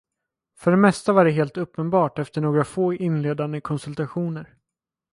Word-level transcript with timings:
För 0.57 0.71
det 0.71 0.77
mesta 0.77 1.13
var 1.13 1.25
det 1.25 1.31
helt 1.31 1.57
uppenbart 1.57 2.19
efter 2.19 2.41
några 2.41 2.63
få 2.63 2.93
inledande 2.93 3.61
konsultationer. 3.61 4.57